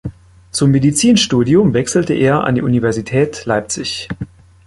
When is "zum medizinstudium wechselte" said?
0.49-2.15